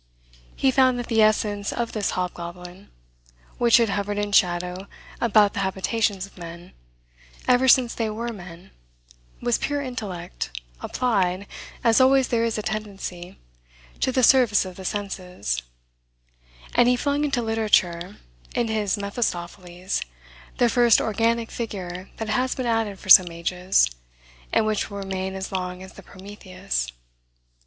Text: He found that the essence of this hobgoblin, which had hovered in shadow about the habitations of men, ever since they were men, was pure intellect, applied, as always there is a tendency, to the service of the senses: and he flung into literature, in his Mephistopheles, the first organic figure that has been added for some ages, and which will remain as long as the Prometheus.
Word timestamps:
He 0.55 0.71
found 0.71 0.97
that 0.97 1.09
the 1.09 1.21
essence 1.21 1.71
of 1.71 1.91
this 1.91 2.09
hobgoblin, 2.17 2.89
which 3.59 3.77
had 3.77 3.89
hovered 3.91 4.17
in 4.17 4.31
shadow 4.31 4.87
about 5.19 5.53
the 5.53 5.59
habitations 5.59 6.25
of 6.25 6.39
men, 6.39 6.73
ever 7.47 7.67
since 7.67 7.93
they 7.93 8.09
were 8.09 8.33
men, 8.33 8.71
was 9.41 9.59
pure 9.59 9.79
intellect, 9.83 10.59
applied, 10.79 11.45
as 11.83 12.01
always 12.01 12.29
there 12.29 12.43
is 12.43 12.57
a 12.57 12.63
tendency, 12.63 13.37
to 13.99 14.11
the 14.11 14.23
service 14.23 14.65
of 14.65 14.75
the 14.75 14.85
senses: 14.85 15.61
and 16.73 16.89
he 16.89 16.95
flung 16.95 17.23
into 17.23 17.43
literature, 17.43 18.17
in 18.55 18.69
his 18.69 18.97
Mephistopheles, 18.97 20.01
the 20.57 20.67
first 20.67 20.99
organic 20.99 21.51
figure 21.51 22.09
that 22.17 22.27
has 22.27 22.55
been 22.55 22.65
added 22.65 22.97
for 22.97 23.09
some 23.09 23.29
ages, 23.29 23.87
and 24.51 24.65
which 24.65 24.89
will 24.89 24.97
remain 24.97 25.35
as 25.35 25.51
long 25.51 25.83
as 25.83 25.93
the 25.93 26.01
Prometheus. 26.01 26.87